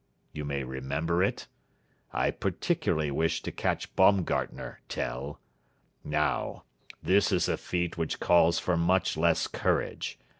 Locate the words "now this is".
6.03-7.47